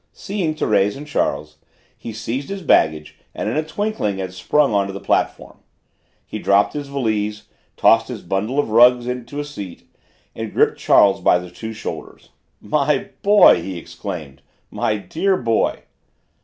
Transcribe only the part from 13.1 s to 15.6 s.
boy!" he exclaimed; "my dear